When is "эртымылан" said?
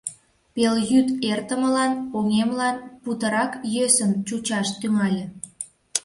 1.31-1.91